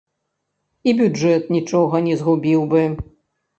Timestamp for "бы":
2.75-2.83